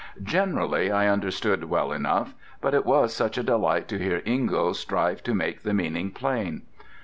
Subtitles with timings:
[0.23, 5.21] Generally I understood well enough, but it was such a delight to hear Ingo strive
[5.21, 6.63] to make the meaning plain.